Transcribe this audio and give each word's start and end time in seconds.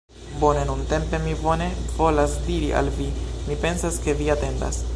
Bone, 0.43 0.61
nuntempe 0.69 1.19
mi 1.25 1.35
bone 1.43 1.67
volas 1.97 2.33
diri 2.47 2.71
al 2.81 2.89
vi. 2.97 3.11
Mi 3.51 3.59
pensas 3.67 4.01
ke 4.07 4.17
vi 4.23 4.33
atendas. 4.37 4.83